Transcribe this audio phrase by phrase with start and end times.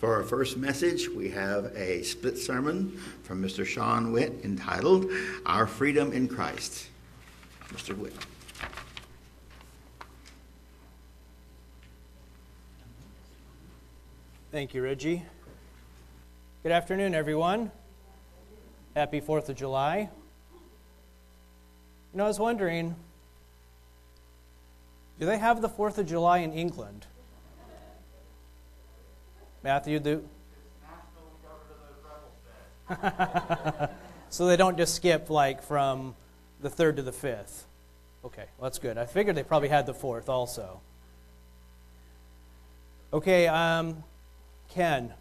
[0.00, 3.66] For our first message, we have a split sermon from Mr.
[3.66, 5.04] Shawn Witt entitled
[5.44, 6.86] Our Freedom in Christ.
[7.68, 7.94] Mr.
[7.94, 8.14] Witt.
[14.50, 15.22] Thank you, Reggie.
[16.62, 17.70] Good afternoon, everyone.
[18.96, 20.08] Happy 4th of July.
[20.54, 20.58] You
[22.14, 22.96] know, I was wondering
[25.18, 27.04] do they have the 4th of July in England?
[29.62, 30.24] Matthew, do?
[34.30, 36.14] so they don't just skip like from
[36.60, 37.64] the 3rd to the 5th.
[38.24, 38.98] Okay, well, that's good.
[38.98, 40.80] I figured they probably had the 4th also.
[43.12, 44.02] Okay, um,
[44.70, 45.12] Ken,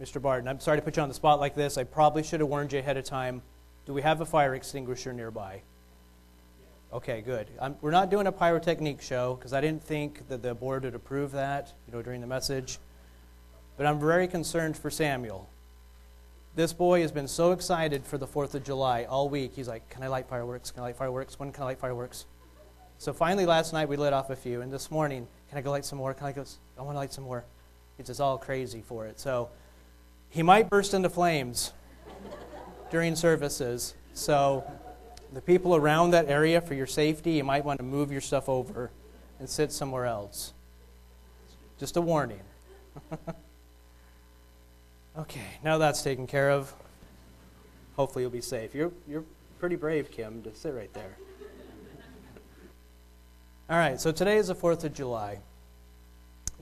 [0.00, 0.20] Mr.
[0.20, 1.78] Barton, I'm sorry to put you on the spot like this.
[1.78, 3.42] I probably should have warned you ahead of time.
[3.86, 5.62] Do we have a fire extinguisher nearby?
[6.92, 7.48] Okay, good.
[7.60, 10.94] I'm, we're not doing a pyrotechnique show because I didn't think that the board would
[10.94, 12.78] approve that, you know, during the message.
[13.76, 15.48] But I'm very concerned for Samuel.
[16.54, 19.52] This boy has been so excited for the 4th of July all week.
[19.54, 20.70] He's like, Can I light fireworks?
[20.70, 21.38] Can I light fireworks?
[21.38, 22.24] When can I light fireworks?
[22.96, 25.70] So finally, last night we lit off a few, and this morning, Can I go
[25.70, 26.14] light some more?
[26.14, 26.44] Can I go?
[26.78, 27.44] I want to light some more.
[27.98, 29.20] He's just all crazy for it.
[29.20, 29.50] So
[30.30, 31.74] he might burst into flames
[32.90, 33.94] during services.
[34.14, 34.64] So
[35.34, 38.48] the people around that area, for your safety, you might want to move your stuff
[38.48, 38.90] over
[39.38, 40.54] and sit somewhere else.
[41.78, 42.40] Just a warning.
[45.18, 46.72] okay, now that's taken care of.
[47.96, 48.74] Hopefully you'll be safe.
[48.74, 49.24] You're, you're
[49.58, 51.16] pretty brave, Kim, to sit right there.
[53.70, 55.38] All right, so today is the 4th of July.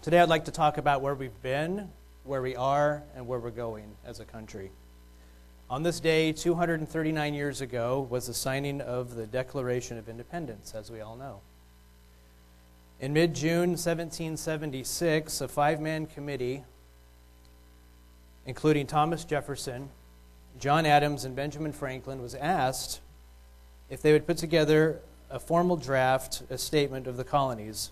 [0.03, 1.91] Today I'd like to talk about where we've been,
[2.25, 4.71] where we are, and where we're going as a country.
[5.71, 10.91] On this day, 239 years ago, was the signing of the Declaration of Independence, as
[10.91, 11.41] we all know.
[13.01, 16.65] In mid June 1776, a five man committee,
[18.47, 19.89] including Thomas Jefferson,
[20.59, 23.01] John Adams, and Benjamin Franklin, was asked
[23.91, 25.01] if they would put together
[25.31, 27.91] a formal draft, a statement of the colonies,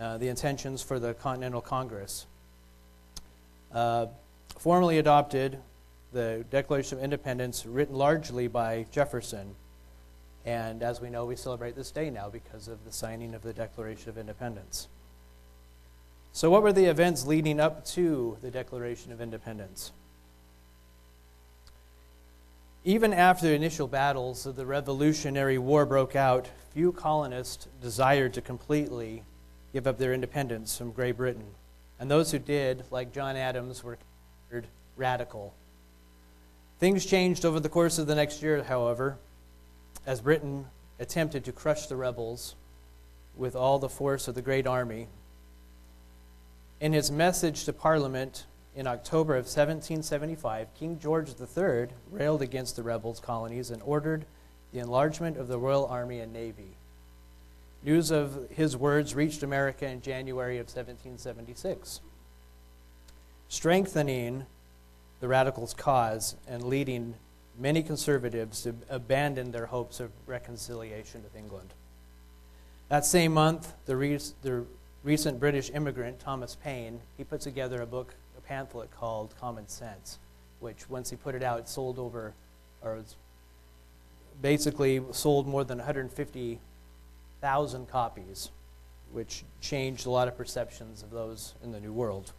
[0.00, 2.26] uh, the intentions for the Continental Congress.
[3.72, 4.06] Uh,
[4.58, 5.58] formally adopted
[6.12, 9.54] the Declaration of Independence, written largely by Jefferson.
[10.44, 13.52] And as we know, we celebrate this day now because of the signing of the
[13.52, 14.88] Declaration of Independence.
[16.34, 19.92] So, what were the events leading up to the Declaration of Independence?
[22.84, 28.40] Even after the initial battles of the Revolutionary War broke out, few colonists desired to
[28.40, 29.22] completely
[29.74, 31.44] give up their independence from Great Britain.
[32.00, 33.98] And those who did, like John Adams, were
[34.48, 35.54] considered radical.
[36.80, 39.18] Things changed over the course of the next year, however,
[40.06, 40.66] as Britain
[40.98, 42.56] attempted to crush the rebels
[43.36, 45.08] with all the force of the great army.
[46.82, 48.44] In his message to Parliament
[48.74, 54.24] in October of 1775, King George III railed against the rebels' colonies and ordered
[54.72, 56.74] the enlargement of the Royal Army and Navy.
[57.84, 62.00] News of his words reached America in January of 1776,
[63.48, 64.46] strengthening
[65.20, 67.14] the radicals' cause and leading
[67.56, 71.74] many conservatives to abandon their hopes of reconciliation with England.
[72.88, 74.64] That same month, the, re- the
[75.04, 80.18] recent British immigrant Thomas Paine, he put together a book, a pamphlet called Common Sense,
[80.60, 82.32] which once he put it out, it sold over,
[82.82, 83.16] or was
[84.40, 88.50] basically sold more than 150,000 copies,
[89.12, 92.32] which changed a lot of perceptions of those in the New World.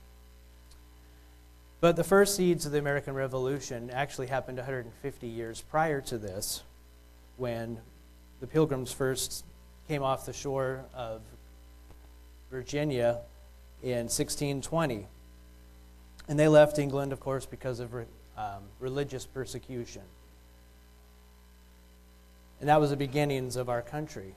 [1.81, 6.63] But the first seeds of the American Revolution actually happened 150 years prior to this,
[7.35, 7.79] when
[8.39, 9.43] the Pilgrims first
[9.87, 11.21] came off the shore of
[12.53, 13.17] Virginia
[13.81, 15.07] in 1620.
[16.29, 17.93] And they left England, of course, because of
[18.37, 20.03] um, religious persecution.
[22.59, 24.35] And that was the beginnings of our country.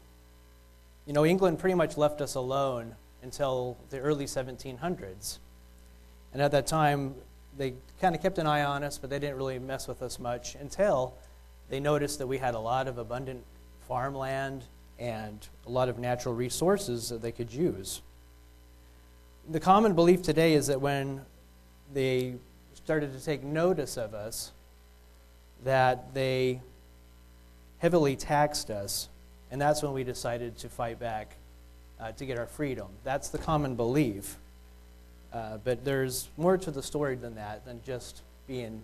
[1.07, 5.39] You know, England pretty much left us alone until the early 1700s.
[6.33, 7.15] And at that time,
[7.59, 10.19] they kind of kept an eye on us, but they didn't really mess with us
[10.19, 11.15] much until
[11.69, 13.45] they noticed that we had a lot of abundant
[13.87, 14.65] farmland
[14.99, 18.01] and a lot of natural resources that they could use.
[19.49, 21.21] The common belief today is that when
[21.95, 22.35] they
[22.75, 24.51] started to take notice of us,
[25.65, 26.61] that they
[27.79, 29.09] heavily taxed us,
[29.53, 31.37] and that's when we decided to fight back
[32.01, 32.89] uh, to get our freedom.
[33.05, 34.37] That's the common belief.
[35.33, 38.83] Uh, but there's more to the story than that, than just being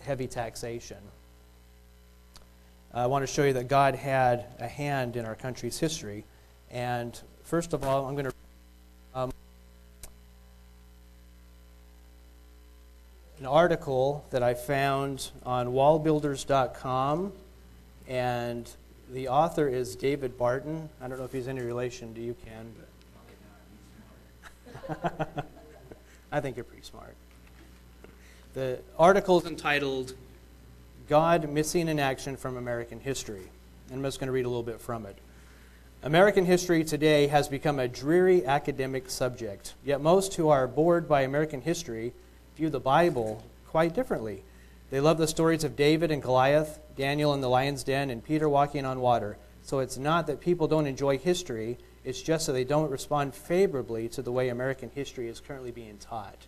[0.00, 0.98] heavy taxation.
[2.92, 6.24] I want to show you that God had a hand in our country's history.
[6.70, 8.32] And first of all, I'm going to.
[9.12, 9.32] Um,
[13.44, 17.30] an article that I found on wallbuilders.com,
[18.08, 18.70] and
[19.12, 20.88] the author is David Barton.
[20.98, 22.74] I don't know if he's any relation to you, Ken.
[24.88, 25.44] but
[26.32, 27.14] I think you're pretty smart.
[28.54, 30.14] The article is entitled
[31.06, 33.50] God Missing in Action from American History.
[33.90, 35.18] And I'm just going to read a little bit from it.
[36.02, 41.20] American history today has become a dreary academic subject, yet most who are bored by
[41.20, 42.14] American history
[42.56, 44.42] view the Bible quite differently.
[44.90, 48.48] They love the stories of David and Goliath, Daniel in the lion's den, and Peter
[48.48, 49.36] walking on water.
[49.62, 54.08] So it's not that people don't enjoy history, it's just that they don't respond favorably
[54.10, 56.46] to the way American history is currently being taught.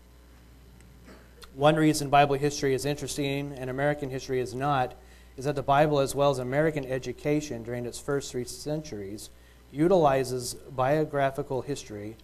[1.55, 4.94] One reason Bible history is interesting and American history is not
[5.37, 9.31] is that the Bible, as well as American education during its first three centuries,
[9.70, 12.17] utilizes biographical history,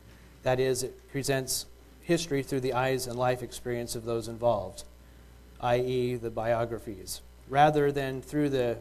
[0.43, 1.67] that is, it presents
[2.03, 4.85] history through the eyes and life experience of those involved,
[5.61, 8.77] i.e., the biographies, rather than through the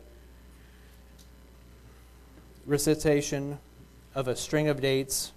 [2.66, 3.60] recitation
[4.14, 5.32] of a string of dates,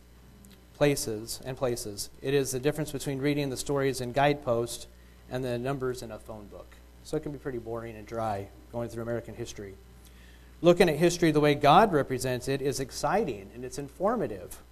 [0.76, 2.10] places, and places.
[2.20, 4.88] It is the difference between reading the stories in guidepost
[5.30, 6.74] and the numbers in a phone book.
[7.04, 9.74] So it can be pretty boring and dry going through American history.
[10.60, 14.62] Looking at history the way God represents it is exciting and it's informative.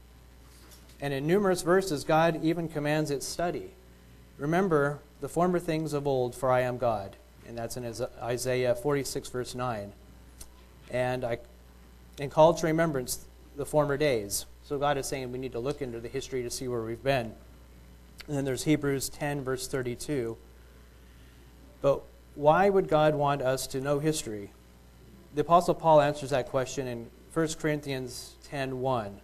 [1.03, 3.73] And in numerous verses, God even commands its study.
[4.39, 7.17] Remember the former things of old, for I am God.
[7.47, 9.93] And that's in Isaiah 46, verse 9.
[10.91, 11.39] And I
[12.21, 13.25] and called to remembrance
[13.57, 14.47] the former days.
[14.65, 17.03] So God is saying we need to look into the history to see where we've
[17.03, 17.33] been.
[18.29, 20.37] And then there's Hebrews 10, verse 32.
[21.81, 22.03] But
[22.35, 24.53] why would God want us to know history?
[25.35, 29.21] The Apostle Paul answers that question in 1 Corinthians 10, 1.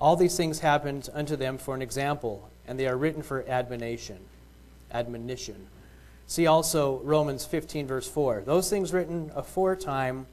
[0.00, 4.18] All these things happened unto them for an example, and they are written for admonition.
[4.92, 5.66] Admonition.
[6.26, 8.42] See also Romans 15, verse 4.
[8.46, 10.26] Those things written aforetime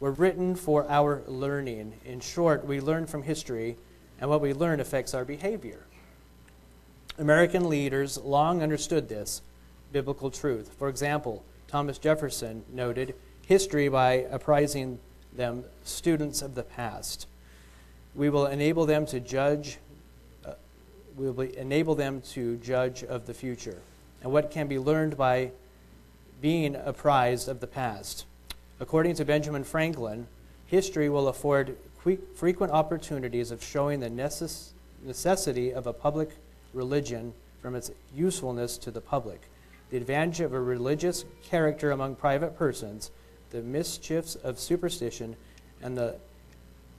[0.00, 1.94] were written for our learning.
[2.04, 3.76] In short, we learn from history,
[4.20, 5.80] and what we learn affects our behavior.
[7.18, 9.42] American leaders long understood this
[9.92, 10.74] biblical truth.
[10.78, 13.14] For example, Thomas Jefferson noted
[13.46, 14.98] history by apprising
[15.32, 17.26] them students of the past.
[18.14, 19.78] We will enable them to judge.
[20.44, 20.54] Uh,
[21.16, 23.78] we will enable them to judge of the future
[24.22, 25.50] and what can be learned by
[26.40, 28.24] being apprised of the past.
[28.80, 30.26] According to Benjamin Franklin,
[30.66, 31.76] history will afford
[32.34, 34.70] frequent opportunities of showing the necess-
[35.02, 36.30] necessity of a public
[36.72, 37.32] religion
[37.62, 39.42] from its usefulness to the public,
[39.90, 43.10] the advantage of a religious character among private persons,
[43.50, 45.36] the mischiefs of superstition,
[45.82, 46.16] and the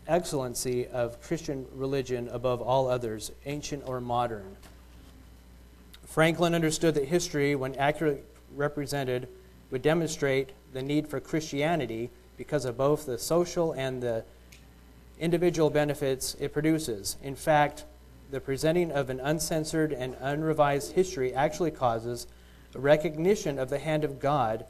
[0.07, 4.57] excellency of Christian religion above all others, ancient or modern.
[6.05, 8.21] Franklin understood that history, when accurately
[8.55, 9.27] represented,
[9.71, 14.23] would demonstrate the need for Christianity because of both the social and the
[15.19, 17.17] individual benefits it produces.
[17.23, 17.85] In fact,
[18.31, 22.27] the presenting of an uncensored and unrevised history actually causes
[22.73, 24.65] a recognition of the hand of God,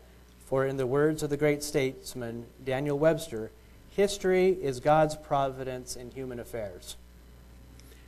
[0.46, 3.52] for in the words of the great statesman Daniel Webster,
[3.96, 6.98] history is God's providence in human affairs.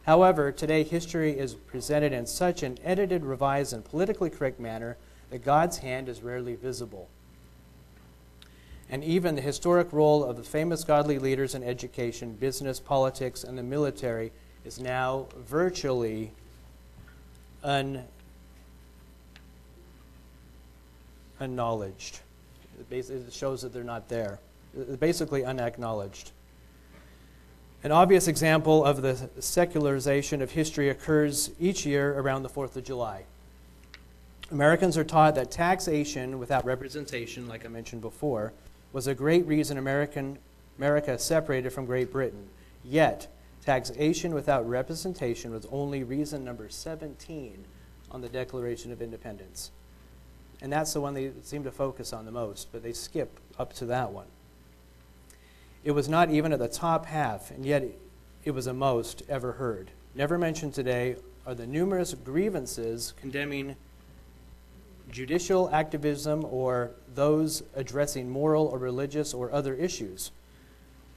[0.05, 4.97] However, today history is presented in such an edited, revised, and politically correct manner
[5.29, 7.09] that God's hand is rarely visible.
[8.89, 13.57] And even the historic role of the famous godly leaders in education, business, politics, and
[13.57, 14.31] the military
[14.63, 16.31] is now virtually
[17.63, 18.03] un,
[21.39, 22.19] unknowledged.
[22.89, 24.39] It shows that they're not there.
[24.99, 26.31] Basically, unacknowledged.
[27.83, 32.83] An obvious example of the secularization of history occurs each year around the 4th of
[32.83, 33.23] July.
[34.51, 38.53] Americans are taught that taxation without representation, like I mentioned before,
[38.93, 40.39] was a great reason American,
[40.77, 42.47] America separated from Great Britain.
[42.83, 43.27] Yet,
[43.63, 47.65] taxation without representation was only reason number 17
[48.09, 49.71] on the Declaration of Independence.
[50.61, 53.73] And that's the one they seem to focus on the most, but they skip up
[53.73, 54.27] to that one.
[55.83, 57.83] It was not even at the top half, and yet
[58.43, 59.91] it was the most ever heard.
[60.15, 61.15] Never mentioned today
[61.45, 63.75] are the numerous grievances condemning
[65.11, 70.31] judicial activism or those addressing moral or religious or other issues.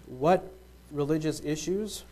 [0.06, 0.52] What
[0.92, 2.04] religious issues?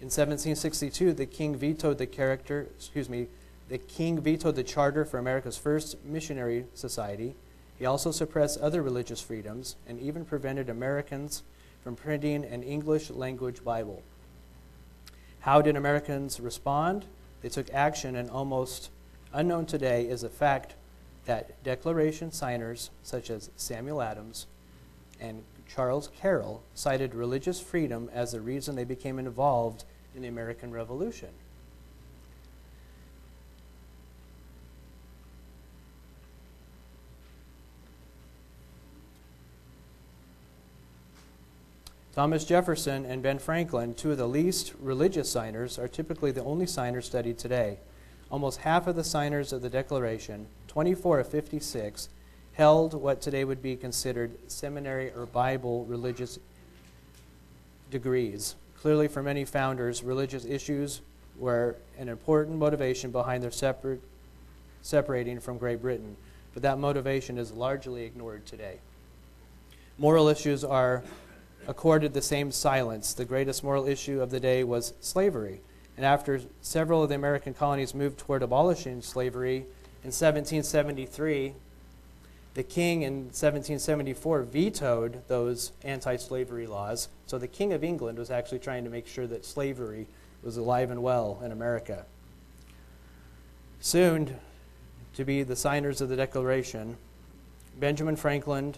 [0.00, 3.28] In 1762, the king vetoed the character, excuse me,
[3.68, 7.36] the king vetoed the charter for America's first missionary society.
[7.78, 11.42] He also suppressed other religious freedoms and even prevented Americans
[11.82, 14.02] from printing an English language Bible.
[15.40, 17.06] How did Americans respond?
[17.40, 18.90] They took action, and almost
[19.32, 20.74] unknown today is the fact
[21.24, 24.46] that Declaration signers such as Samuel Adams
[25.20, 29.84] and Charles Carroll cited religious freedom as the reason they became involved
[30.14, 31.28] in the American Revolution.
[42.12, 46.66] Thomas Jefferson and Ben Franklin, two of the least religious signers, are typically the only
[46.66, 47.78] signers studied today.
[48.30, 52.08] Almost half of the signers of the Declaration, 24 of 56,
[52.54, 56.40] held what today would be considered seminary or Bible religious
[57.92, 58.56] degrees.
[58.80, 61.02] Clearly, for many founders, religious issues
[61.38, 64.00] were an important motivation behind their separate,
[64.82, 66.16] separating from Great Britain,
[66.54, 68.78] but that motivation is largely ignored today.
[69.96, 71.04] Moral issues are
[71.66, 73.12] accorded the same silence.
[73.12, 75.60] The greatest moral issue of the day was slavery.
[75.96, 79.56] And after several of the American colonies moved toward abolishing slavery
[80.02, 81.54] in 1773,
[82.54, 87.08] the king in 1774 vetoed those anti slavery laws.
[87.26, 90.06] So the king of England was actually trying to make sure that slavery
[90.42, 92.06] was alive and well in America.
[93.80, 94.36] Soon
[95.14, 96.96] to be the signers of the Declaration,
[97.78, 98.74] Benjamin Franklin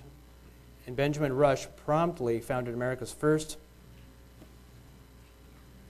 [0.87, 3.57] and Benjamin Rush promptly founded America's first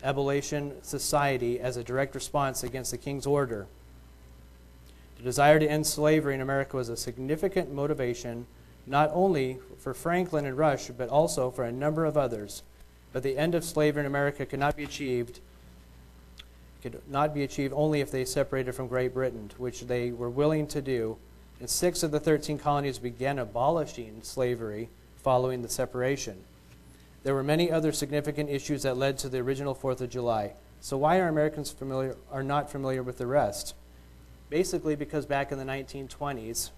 [0.02, 3.66] abolition society as a direct response against the king's order.
[5.16, 8.46] The desire to end slavery in America was a significant motivation
[8.86, 12.62] not only for Franklin and Rush, but also for a number of others.
[13.12, 15.40] But the end of slavery in America could not be achieved
[16.82, 20.66] could not be achieved only if they separated from Great Britain, which they were willing
[20.66, 21.16] to do
[21.62, 26.42] and six of the 13 colonies began abolishing slavery following the separation.
[27.22, 30.54] There were many other significant issues that led to the original 4th of July.
[30.80, 33.76] So why are Americans familiar are not familiar with the rest?
[34.50, 36.70] Basically because back in the 1920s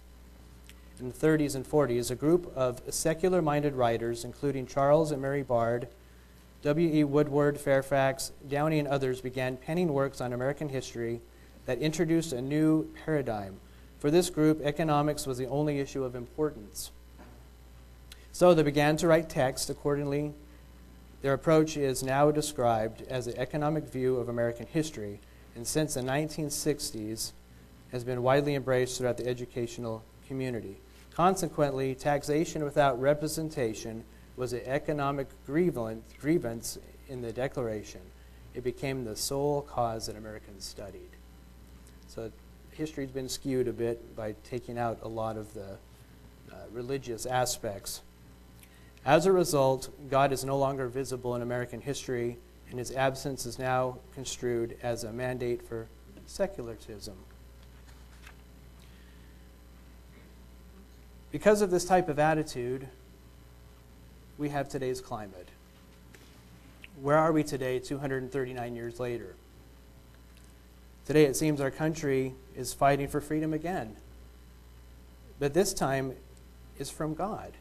[1.01, 5.89] in the 30s and 40s, a group of secular-minded writers including Charles and Mary Bard,
[6.61, 7.05] W.E.
[7.05, 11.23] Woodward, Fairfax, Downey and others began penning works on American history
[11.65, 13.61] that introduced a new paradigm
[14.05, 16.91] for this group, economics was the only issue of importance.
[18.33, 20.35] So they began to write text accordingly.
[21.23, 25.21] Their approach is now described as the economic view of American history,
[25.57, 27.33] and since the 1960s
[27.93, 30.77] has been widely embraced throughout the educational community.
[31.15, 34.05] Consequently, taxation without representation
[34.37, 38.03] was an economic grievance in the Declaration.
[38.53, 41.09] It became the sole cause that Americans studied.
[42.07, 42.31] So
[42.75, 45.79] history's been skewed a bit by taking out a lot of the
[46.53, 48.03] uh, religious aspects.
[49.05, 52.39] As a result, God is no longer visible in American history,
[52.71, 55.87] and his absence is now construed as a mandate for
[56.27, 57.17] secularism.
[61.31, 62.89] Because of this type of attitude,
[64.39, 65.49] we have today's climate.
[67.03, 69.35] Where are we today, 239 years later?
[71.07, 73.97] Today, it seems our country is fighting for freedom again.
[75.39, 76.15] But this time
[76.79, 77.53] is from God.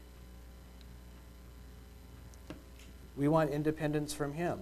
[3.16, 4.60] We want independence from Him.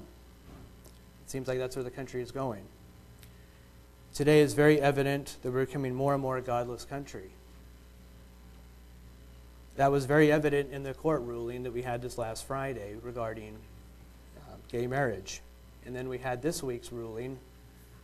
[1.24, 2.64] It seems like that's where the country is going.
[4.12, 7.30] Today is very evident that we're becoming more and more a godless country.
[9.76, 13.56] That was very evident in the court ruling that we had this last Friday regarding
[14.36, 15.40] uh, gay marriage.
[15.86, 17.38] And then we had this week's ruling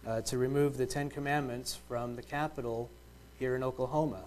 [0.08, 2.88] uh, to remove the Ten Commandments from the Capitol
[3.38, 4.22] here in Oklahoma,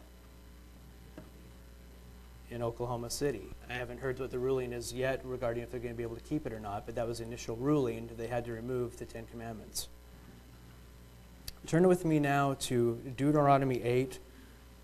[2.52, 3.48] in Oklahoma City.
[3.68, 6.18] I haven't heard what the ruling is yet regarding if they're going to be able
[6.18, 8.10] to keep it or not, but that was the initial ruling.
[8.16, 9.88] They had to remove the Ten Commandments.
[11.66, 14.20] Turn with me now to Deuteronomy 8,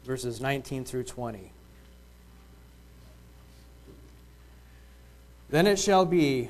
[0.03, 1.51] verses 19 through 20.
[5.49, 6.49] Then it shall be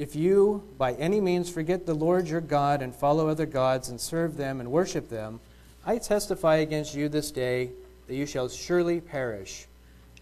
[0.00, 4.00] if you by any means forget the Lord your God and follow other gods and
[4.00, 5.40] serve them and worship them,
[5.84, 7.72] I testify against you this day
[8.06, 9.66] that you shall surely perish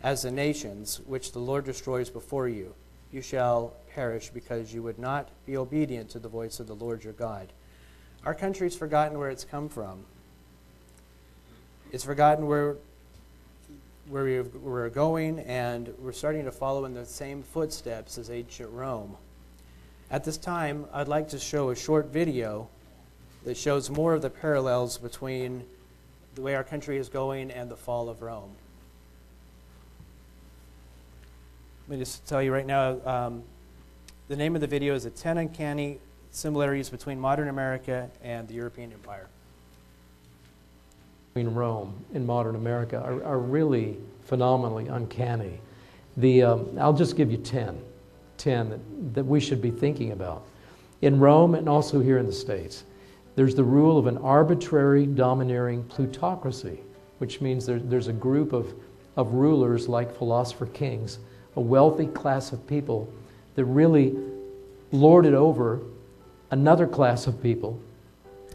[0.03, 2.75] as the nations which the Lord destroys before you.
[3.13, 7.05] You shall perish because you would not be obedient to the voice of the Lord
[7.05, 7.47] your God.
[8.27, 10.01] Our country's forgotten where it's come from.
[11.93, 12.75] It's forgotten where
[14.09, 19.17] where we're going, and we're starting to follow in the same footsteps as ancient Rome.
[20.11, 22.69] At this time, I'd like to show a short video
[23.45, 25.65] that shows more of the parallels between
[26.35, 28.51] the way our country is going and the fall of Rome.
[31.87, 33.43] Let me just tell you right now um,
[34.29, 35.99] the name of the video is The 10 Uncanny
[36.31, 39.27] Similarities Between Modern America and the European Empire.
[41.35, 45.61] between Rome and modern America are, are really phenomenally uncanny.
[46.17, 47.79] The, um, I'll just give you 10,
[48.39, 50.45] 10 that, that we should be thinking about.
[51.03, 52.85] In Rome and also here in the States,
[53.37, 56.81] there's the rule of an arbitrary, domineering plutocracy,
[57.19, 58.75] which means there, there's a group of,
[59.17, 61.19] of rulers like philosopher kings,
[61.55, 63.13] a wealthy class of people
[63.55, 64.17] that really
[64.91, 65.81] lorded over
[66.51, 67.81] another class of people.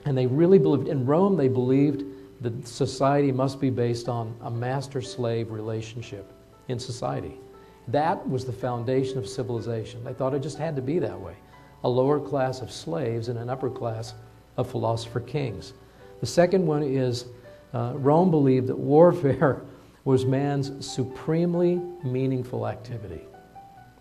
[0.05, 2.03] And they really believed, in Rome, they believed
[2.41, 6.31] that society must be based on a master slave relationship
[6.67, 7.37] in society.
[7.87, 10.03] That was the foundation of civilization.
[10.03, 11.35] They thought it just had to be that way
[11.83, 14.13] a lower class of slaves and an upper class
[14.55, 15.73] of philosopher kings.
[16.21, 17.25] The second one is
[17.73, 19.63] uh, Rome believed that warfare
[20.05, 23.21] was man's supremely meaningful activity.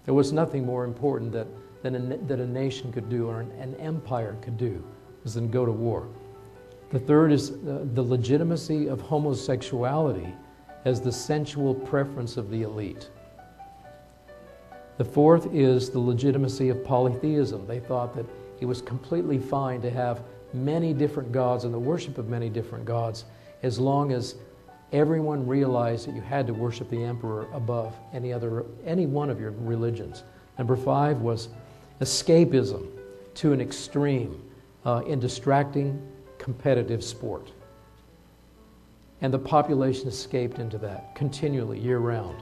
[0.04, 1.46] There was nothing more important that,
[1.82, 4.84] than a, that a nation could do or an, an empire could do
[5.22, 6.08] was than go to war.
[6.90, 10.34] The third is uh, the legitimacy of homosexuality
[10.84, 13.10] as the sensual preference of the elite.
[15.02, 17.66] The fourth is the legitimacy of polytheism.
[17.66, 18.25] They thought that
[18.61, 20.23] it was completely fine to have
[20.54, 23.25] many different gods and the worship of many different gods
[23.64, 24.37] as long as
[24.92, 29.40] everyone realized that you had to worship the emperor above any other any one of
[29.40, 30.23] your religions.
[30.56, 31.49] Number 5 was
[32.00, 32.87] escapism
[33.35, 34.40] to an extreme
[34.85, 36.00] uh, in distracting
[36.38, 37.50] competitive sport.
[39.21, 42.40] And the population escaped into that continually, year round.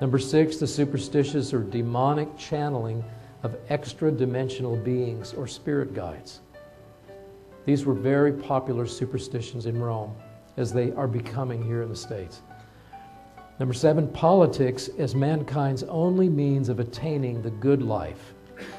[0.00, 3.04] Number six, the superstitious or demonic channeling
[3.42, 6.40] of extra dimensional beings or spirit guides.
[7.66, 10.14] These were very popular superstitions in Rome,
[10.56, 12.42] as they are becoming here in the States.
[13.58, 18.32] Number seven, politics as mankind's only means of attaining the good life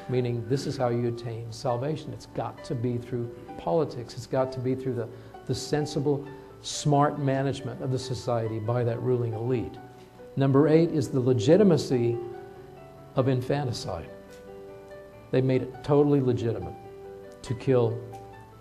[0.09, 2.13] meaning this is how you attain salvation.
[2.13, 5.07] It's got to be through politics, it's got to be through the,
[5.47, 6.27] the sensible,
[6.61, 9.77] smart management of the society by that ruling elite.
[10.35, 12.17] Number eight is the legitimacy
[13.15, 14.09] of infanticide.
[15.31, 16.73] They made it totally legitimate
[17.41, 17.99] to kill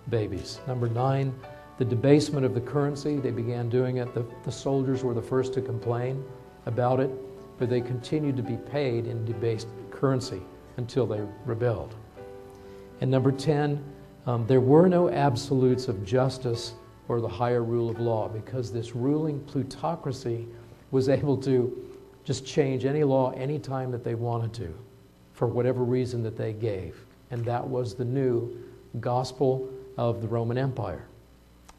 [0.08, 0.60] babies.
[0.66, 1.34] Number nine,
[1.78, 3.16] the debasement of the currency.
[3.16, 4.12] They began doing it.
[4.12, 6.22] The, the soldiers were the first to complain
[6.66, 7.10] about it,
[7.58, 10.42] but they continued to be paid in debased currency
[10.76, 11.94] until they rebelled.
[13.00, 13.82] And number 10,
[14.26, 16.74] um, there were no absolutes of justice
[17.08, 20.46] or the higher rule of law because this ruling plutocracy
[20.90, 24.74] was able to just change any law anytime that they wanted to
[25.32, 26.96] for whatever reason that they gave.
[27.30, 28.56] And that was the new
[29.00, 31.06] gospel of the Roman Empire.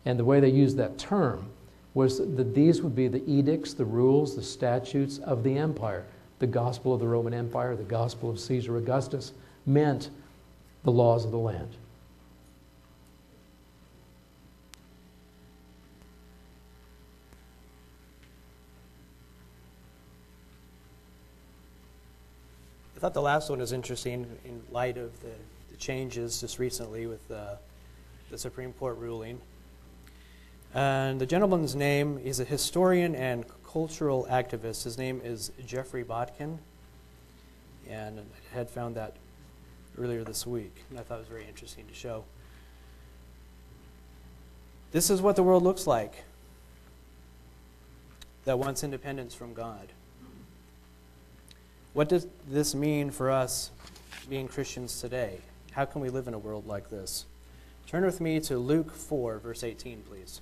[0.06, 1.50] And the way they used that term
[1.94, 6.06] was that these would be the edicts, the rules, the statutes of the empire
[6.42, 9.32] the gospel of the Roman Empire, the gospel of Caesar Augustus,
[9.68, 10.10] meant
[10.84, 11.70] the laws of the land.
[23.02, 25.32] Thought the last one was interesting in light of the,
[25.72, 27.56] the changes just recently with uh,
[28.30, 29.42] the Supreme Court ruling.
[30.76, 34.84] And the gentleman's name is a historian and cultural activist.
[34.84, 36.60] His name is Geoffrey Botkin,
[37.90, 39.16] and I had found that
[39.98, 42.24] earlier this week, and I thought it was very interesting to show.
[44.92, 46.24] This is what the world looks like
[48.46, 49.88] that wants independence from God.
[51.94, 53.70] What does this mean for us
[54.30, 55.40] being Christians today?
[55.72, 57.26] How can we live in a world like this?
[57.86, 60.40] Turn with me to Luke 4, verse 18, please.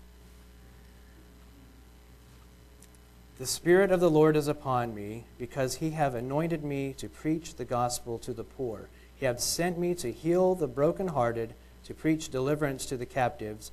[3.40, 7.56] The Spirit of the Lord is upon me, because he hath anointed me to preach
[7.56, 8.90] the gospel to the poor.
[9.16, 13.72] He hath sent me to heal the brokenhearted, to preach deliverance to the captives,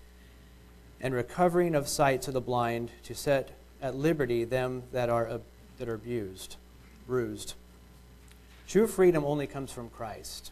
[0.99, 3.51] and recovering of sight to the blind, to set
[3.83, 5.41] at liberty them that are,
[5.79, 6.57] that are abused,
[7.07, 7.53] bruised.
[8.69, 10.51] True freedom only comes from Christ.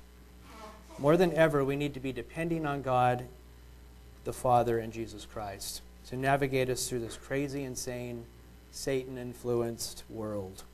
[0.99, 3.25] More than ever, we need to be depending on God,
[4.25, 8.25] the Father, and Jesus Christ to navigate us through this crazy, insane,
[8.71, 10.65] Satan influenced world.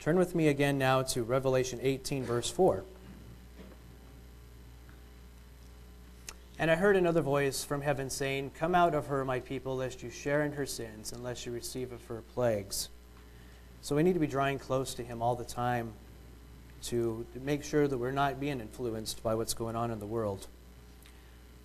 [0.00, 2.84] Turn with me again now to Revelation 18, verse 4.
[6.58, 10.02] And I heard another voice from heaven saying, Come out of her, my people, lest
[10.02, 12.88] you share in her sins, and lest you receive of her plagues.
[13.84, 15.92] So we need to be drawing close to him all the time
[16.84, 20.46] to make sure that we're not being influenced by what's going on in the world.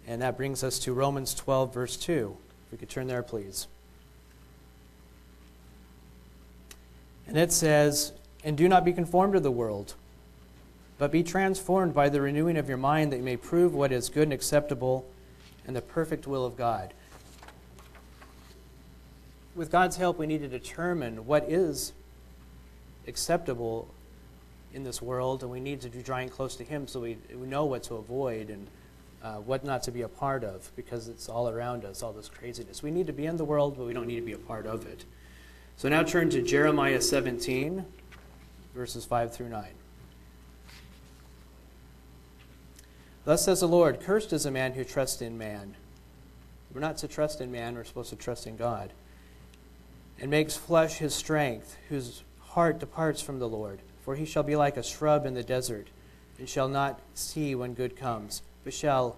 [0.05, 2.35] And that brings us to Romans 12, verse 2.
[2.65, 3.67] If we could turn there, please.
[7.25, 8.11] And it says,
[8.43, 9.93] And do not be conformed to the world,
[10.97, 14.09] but be transformed by the renewing of your mind, that you may prove what is
[14.09, 15.05] good and acceptable
[15.65, 16.93] and the perfect will of God.
[19.55, 21.93] with God's help, we need to determine what is
[23.09, 23.89] acceptable
[24.73, 27.47] in this world, and we need to be drawing close to Him so we, we
[27.47, 28.67] know what to avoid and
[29.21, 32.29] uh, what not to be a part of because it's all around us, all this
[32.29, 32.81] craziness.
[32.81, 34.65] We need to be in the world, but we don't need to be a part
[34.65, 35.03] of it.
[35.75, 37.85] So now turn to Jeremiah 17,
[38.73, 39.65] verses 5 through 9.
[43.25, 45.75] Thus says the Lord Cursed is a man who trusts in man.
[46.73, 48.91] We're not to trust in man, we're supposed to trust in God.
[50.21, 53.79] And makes flesh his strength, whose heart departs from the Lord.
[54.01, 55.87] For he shall be like a shrub in the desert,
[56.37, 59.17] and shall not see when good comes, but shall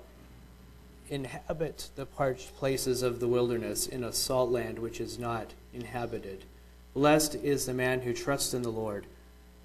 [1.09, 6.45] inhabit the parched places of the wilderness in a salt land which is not inhabited.
[6.93, 9.05] Blessed is the man who trusts in the Lord,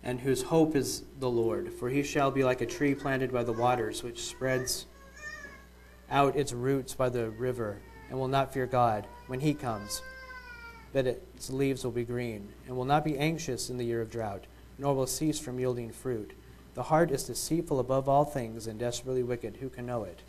[0.03, 1.73] and whose hope is the Lord.
[1.73, 4.87] For he shall be like a tree planted by the waters, which spreads
[6.11, 7.79] out its roots by the river,
[8.11, 10.03] and will not fear God when he comes,
[10.97, 14.09] but its leaves will be green, and will not be anxious in the year of
[14.09, 14.45] drought,
[14.79, 16.33] nor will cease from yielding fruit.
[16.73, 19.59] The heart is deceitful above all things and desperately wicked.
[19.59, 20.21] Who can know it?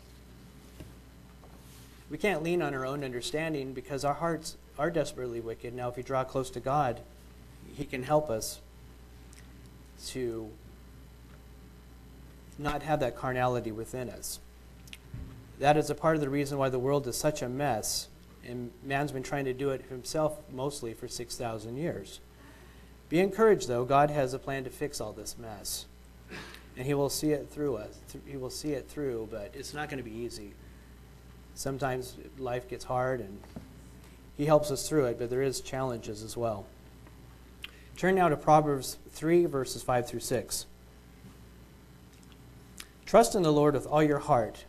[2.10, 5.72] We can't lean on our own understanding because our hearts are desperately wicked.
[5.72, 7.00] Now, if we draw close to God,
[7.74, 8.60] He can help us
[10.08, 10.50] to
[12.58, 14.38] not have that carnality within us.
[15.60, 18.08] That is a part of the reason why the world is such a mess,
[18.48, 22.20] and man's been trying to do it himself mostly for 6,000 years.
[23.08, 23.84] Be encouraged, though.
[23.84, 25.86] God has a plan to fix all this mess.
[26.76, 27.98] And He will see it through us.
[28.26, 30.52] He will see it through, but it's not going to be easy.
[31.54, 33.40] Sometimes life gets hard, and
[34.36, 36.66] He helps us through it, but there is challenges as well.
[37.96, 40.66] Turn now to Proverbs 3, verses 5 through 6.
[43.06, 44.64] Trust in the Lord with all your heart,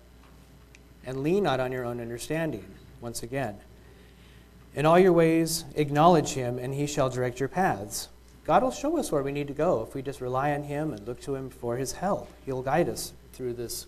[1.06, 2.66] and lean not on your own understanding.
[3.02, 3.58] Once again.
[4.80, 8.08] In all your ways, acknowledge him, and he shall direct your paths.
[8.46, 10.94] God will show us where we need to go if we just rely on him
[10.94, 12.32] and look to him for his help.
[12.46, 13.88] He'll guide us through this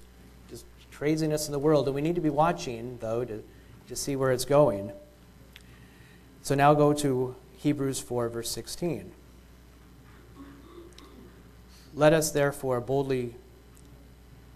[0.92, 1.88] craziness in the world.
[1.88, 3.42] And we need to be watching, though, to,
[3.88, 4.92] to see where it's going.
[6.42, 9.14] So now go to Hebrews 4, verse 16.
[11.94, 13.36] Let us therefore boldly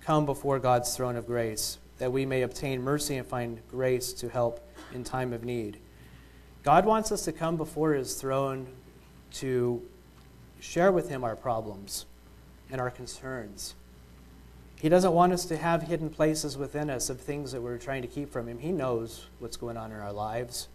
[0.02, 4.28] come before God's throne of grace, that we may obtain mercy and find grace to
[4.28, 4.60] help
[4.94, 5.78] in time of need.
[6.66, 8.66] God wants us to come before his throne
[9.34, 9.84] to
[10.60, 12.08] share with him our problems
[12.72, 13.76] and our concerns.
[14.82, 18.02] He doesn't want us to have hidden places within us of things that we're trying
[18.02, 18.58] to keep from him.
[18.58, 20.68] He knows what's going on in our lives.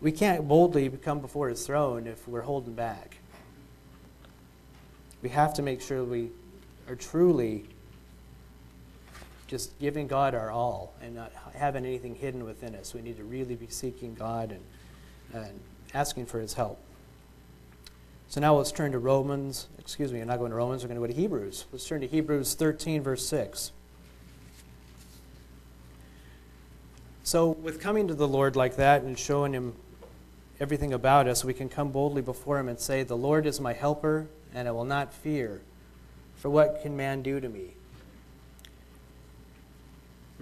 [0.00, 3.18] We can't boldly come before his throne if we're holding back.
[5.22, 6.30] We have to make sure we
[6.88, 7.66] are truly
[9.52, 12.94] just giving God our all and not having anything hidden within us.
[12.94, 15.60] We need to really be seeking God and, and
[15.92, 16.78] asking for his help.
[18.28, 19.68] So now let's turn to Romans.
[19.78, 21.66] Excuse me, we're not going to Romans, we're going to go to Hebrews.
[21.70, 23.72] Let's turn to Hebrews 13, verse 6.
[27.22, 29.74] So, with coming to the Lord like that and showing him
[30.60, 33.74] everything about us, we can come boldly before him and say, The Lord is my
[33.74, 35.60] helper, and I will not fear.
[36.36, 37.74] For what can man do to me?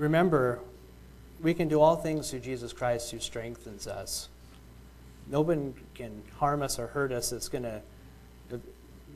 [0.01, 0.61] Remember,
[1.43, 4.31] we can do all things through Jesus Christ who strengthens us.
[5.27, 7.83] No one can harm us or hurt us that's going to
[8.51, 8.57] uh,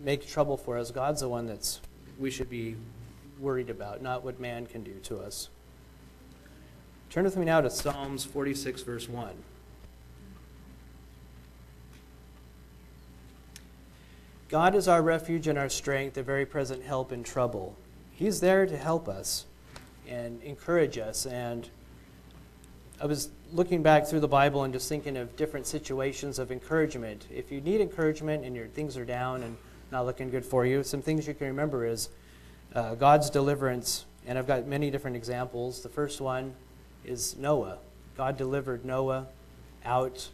[0.03, 0.91] make trouble for us.
[0.91, 1.81] God's the one that's
[2.19, 2.77] we should be
[3.41, 5.49] worried about, not what man can do to us.
[7.09, 9.31] Turn with me now to Psalms 46, verse 1.
[14.51, 17.75] God is our refuge and our strength, a very present help in trouble.
[18.13, 19.47] He's there to help us
[20.09, 21.27] and encourage us.
[21.27, 21.69] And
[23.01, 27.27] I was looking back through the Bible and just thinking of different situations of encouragement.
[27.31, 29.57] If you need encouragement and your things are down and
[29.91, 32.09] not looking good for you, some things you can remember is
[32.75, 34.07] uh, God's deliverance.
[34.27, 35.83] And I've got many different examples.
[35.83, 36.55] The first one
[37.05, 37.79] is Noah.
[38.17, 39.27] God delivered Noah
[39.85, 40.29] out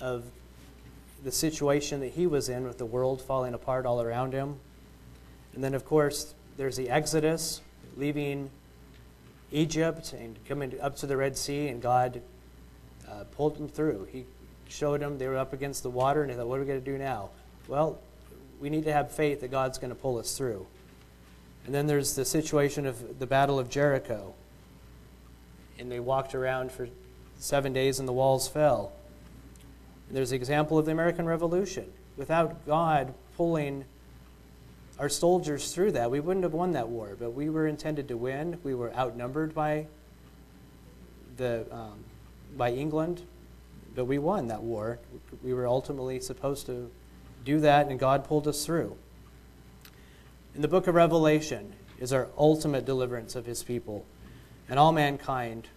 [0.00, 0.24] of
[1.22, 4.56] the situation that he was in with the world falling apart all around him.
[5.54, 7.60] And then, of course, there's the Exodus,
[7.96, 8.50] leaving
[9.54, 12.20] Egypt and coming up to the Red Sea, and God
[13.08, 14.08] uh, pulled them through.
[14.10, 14.24] He
[14.68, 16.82] showed them they were up against the water, and they thought, what are we going
[16.82, 17.30] to do now?
[17.68, 18.00] Well,
[18.60, 20.66] we need to have faith that God's going to pull us through.
[21.66, 24.34] And then there's the situation of the Battle of Jericho.
[25.78, 26.88] And they walked around for
[27.38, 28.92] seven days, and the walls fell.
[30.08, 31.90] And there's the example of the American Revolution.
[32.16, 33.84] Without God pulling
[34.98, 36.10] our soldiers through that.
[36.10, 38.58] We wouldn't have won that war, but we were intended to win.
[38.62, 39.86] We were outnumbered by
[41.36, 42.04] the um,
[42.56, 43.22] by England.
[43.94, 44.98] but we won that war.
[45.42, 46.90] We were ultimately supposed to
[47.44, 48.96] do that, and God pulled us through.
[50.54, 54.04] In the book of Revelation is our ultimate deliverance of his people
[54.68, 55.68] and all mankind,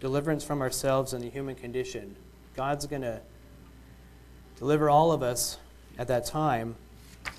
[0.00, 2.16] deliverance from ourselves and the human condition.
[2.56, 3.20] God's going to
[4.58, 5.58] deliver all of us
[5.98, 6.76] at that time,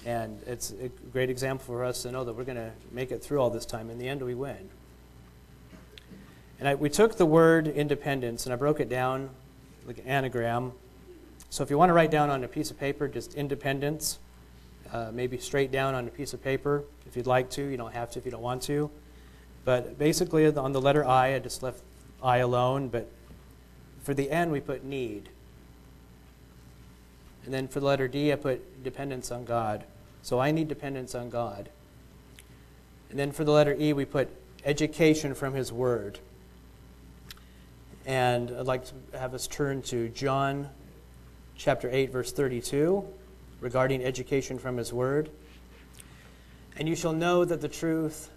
[0.06, 3.24] and it's a great example for us to know that we're going to make it
[3.24, 3.90] through all this time.
[3.90, 4.70] In the end, we win.
[6.60, 9.30] And I, we took the word independence and I broke it down
[9.86, 10.72] like an anagram.
[11.50, 14.20] So if you want to write down on a piece of paper just independence,
[14.92, 17.64] uh, maybe straight down on a piece of paper if you'd like to.
[17.64, 18.90] You don't have to if you don't want to.
[19.64, 21.82] But basically, on the letter I, I just left
[22.22, 22.88] I alone.
[22.90, 23.12] But
[24.04, 25.30] for the N, we put need.
[27.46, 29.86] And then for the letter D, I put dependence on God.
[30.22, 31.70] So I need dependence on God.
[33.10, 34.30] And then for the letter E, we put
[34.66, 36.20] education from His Word.
[38.06, 40.70] And I'd like to have us turn to John
[41.56, 43.06] chapter 8, verse 32,
[43.62, 45.30] regarding education from His Word.
[46.78, 48.30] And you shall know that the truth,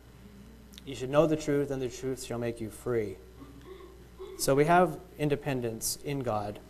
[0.86, 3.16] you should know the truth, and the truth shall make you free.
[4.38, 6.60] So we have independence in God.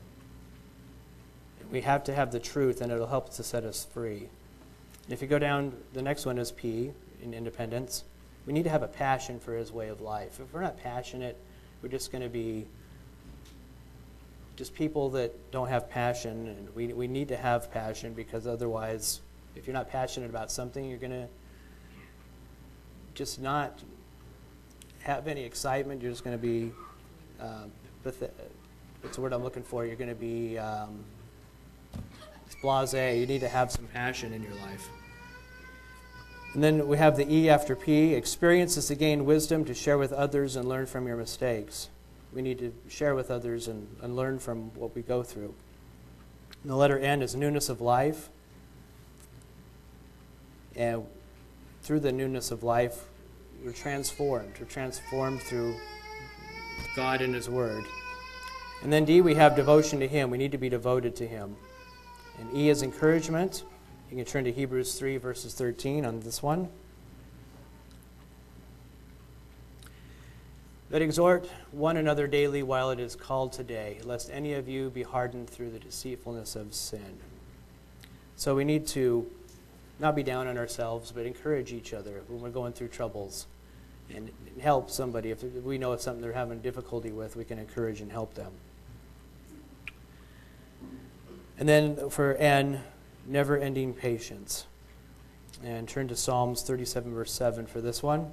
[1.70, 4.28] We have to have the truth, and it'll help to set us free.
[5.08, 8.04] If you go down, the next one is P in independence.
[8.46, 10.40] We need to have a passion for His way of life.
[10.40, 11.36] If we're not passionate,
[11.82, 12.66] we're just going to be
[14.56, 16.48] just people that don't have passion.
[16.48, 19.20] And we, we need to have passion because otherwise,
[19.54, 21.28] if you're not passionate about something, you're going to
[23.14, 23.82] just not
[25.00, 26.02] have any excitement.
[26.02, 26.72] You're just going to be,
[27.40, 27.70] um,
[28.02, 28.18] what's
[29.16, 29.84] the word I'm looking for?
[29.84, 31.04] You're going to be um,
[32.56, 32.92] blase.
[32.92, 34.88] You need to have some passion in your life.
[36.54, 38.14] And then we have the E after P.
[38.14, 41.88] Experience is to gain wisdom, to share with others, and learn from your mistakes.
[42.32, 45.54] We need to share with others and, and learn from what we go through.
[46.62, 48.28] And the letter N is newness of life.
[50.74, 51.06] And
[51.82, 53.04] through the newness of life,
[53.64, 54.52] we're transformed.
[54.58, 55.74] We're transformed through
[56.96, 57.84] God and His Word.
[58.82, 60.30] And then D, we have devotion to Him.
[60.30, 61.56] We need to be devoted to Him.
[62.40, 63.64] And E is encouragement.
[64.10, 66.68] You can turn to Hebrews 3, verses 13 on this one.
[70.90, 75.02] But exhort one another daily while it is called today, lest any of you be
[75.02, 77.18] hardened through the deceitfulness of sin.
[78.36, 79.30] So we need to
[79.98, 83.46] not be down on ourselves, but encourage each other when we're going through troubles
[84.14, 85.30] and help somebody.
[85.30, 88.52] If we know it's something they're having difficulty with, we can encourage and help them.
[91.58, 92.82] And then for N,
[93.26, 94.66] never ending patience.
[95.62, 98.32] And turn to Psalms 37, verse 7 for this one.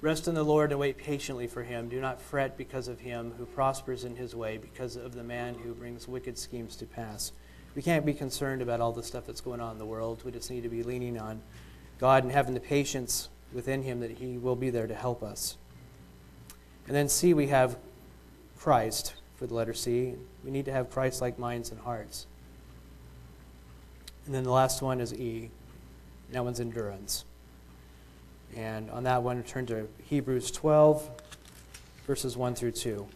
[0.00, 1.88] Rest in the Lord and wait patiently for him.
[1.88, 5.54] Do not fret because of him who prospers in his way, because of the man
[5.54, 7.32] who brings wicked schemes to pass.
[7.74, 10.22] We can't be concerned about all the stuff that's going on in the world.
[10.24, 11.42] We just need to be leaning on
[11.98, 15.56] God and having the patience within him that he will be there to help us.
[16.88, 17.76] And then C, we have
[18.58, 20.14] Christ for the letter C.
[20.42, 22.26] We need to have Christ like minds and hearts.
[24.24, 25.50] And then the last one is E.
[26.32, 27.24] That one's endurance.
[28.56, 31.08] And on that one, turn to Hebrews 12,
[32.06, 33.06] verses 1 through 2.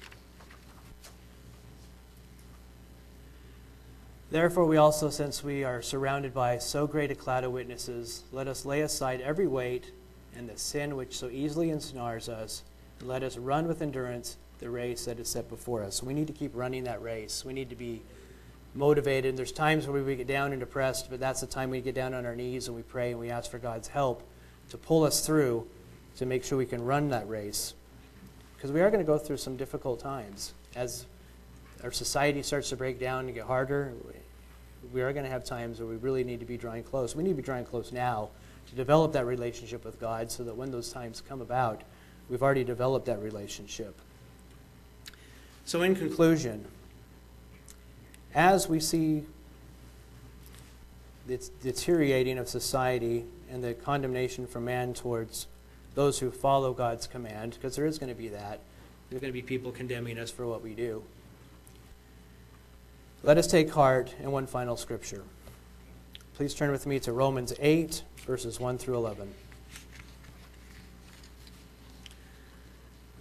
[4.31, 8.49] Therefore, we also, since we are surrounded by so great a cloud of witnesses, let
[8.49, 9.93] us lay aside every weight
[10.37, 12.63] and the sin which so easily ensnares us,
[13.05, 15.97] let us run with endurance the race that is set before us.
[15.97, 17.45] So we need to keep running that race.
[17.45, 18.03] We need to be
[18.75, 19.37] motivated.
[19.37, 22.15] There's times where we get down and depressed, but that's the time we get down
[22.15, 24.23] on our knees and we pray and we ask for God's help
[24.71, 25.67] to pull us through
[26.17, 27.75] to make sure we can run that race.
[28.57, 30.55] Because we are going to go through some difficult times.
[30.77, 31.07] As
[31.83, 33.93] our society starts to break down and get harder,
[34.93, 37.17] we are going to have times where we really need to be drawing close.
[37.17, 38.31] We need to be drawing close now
[38.69, 41.83] to develop that relationship with God so that when those times come about,
[42.29, 43.99] we've already developed that relationship.
[45.65, 46.67] So, in conclusion,
[48.35, 49.25] as we see
[51.27, 55.47] the deteriorating of society and the condemnation from man towards
[55.95, 58.61] those who follow God's command, because there is going to be that.
[59.11, 61.03] There's going to be people condemning us for what we do.
[63.23, 65.23] Let us take heart in one final scripture.
[66.35, 69.33] Please turn with me to Romans 8, verses 1 through 11.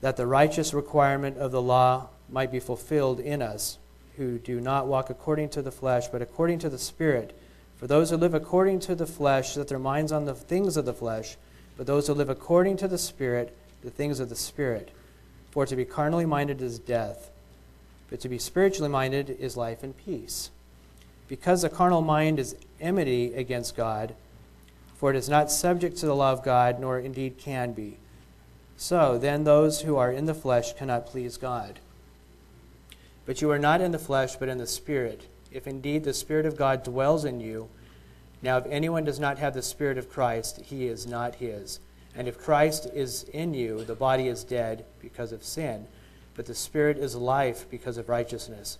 [0.00, 3.78] that the righteous requirement of the law might be fulfilled in us,
[4.16, 7.38] who do not walk according to the flesh, but according to the Spirit.
[7.76, 10.84] For those who live according to the flesh set their minds on the things of
[10.84, 11.36] the flesh,
[11.76, 14.90] but those who live according to the Spirit, the things of the Spirit.
[15.50, 17.30] For to be carnally minded is death,
[18.10, 20.50] but to be spiritually minded is life and peace.
[21.28, 24.14] Because the carnal mind is enmity against God,
[24.96, 27.98] for it is not subject to the law of God, nor indeed can be.
[28.80, 31.80] So then, those who are in the flesh cannot please God.
[33.26, 36.46] But you are not in the flesh, but in the Spirit, if indeed the Spirit
[36.46, 37.68] of God dwells in you.
[38.40, 41.80] Now, if anyone does not have the Spirit of Christ, he is not his.
[42.14, 45.88] And if Christ is in you, the body is dead because of sin,
[46.36, 48.78] but the Spirit is life because of righteousness.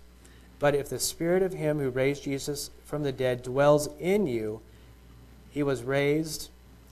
[0.59, 4.61] But if the Spirit of Him who raised Jesus from the dead dwells in you,
[5.49, 6.49] He was raised.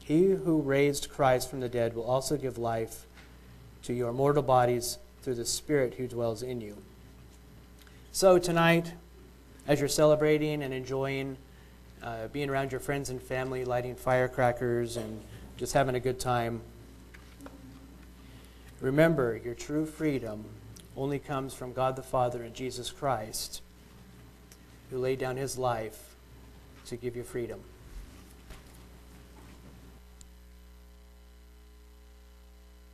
[0.07, 3.05] He who raised Christ from the dead will also give life
[3.83, 6.77] to your mortal bodies through the Spirit who dwells in you.
[8.13, 8.93] So, tonight,
[9.67, 11.35] as you're celebrating and enjoying
[12.01, 15.21] uh, being around your friends and family, lighting firecrackers, and
[15.57, 16.61] just having a good time,
[18.79, 20.45] remember your true freedom
[20.95, 23.61] only comes from God the Father and Jesus Christ,
[24.89, 26.15] who laid down his life
[26.85, 27.59] to give you freedom.